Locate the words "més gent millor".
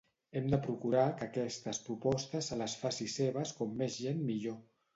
3.83-4.61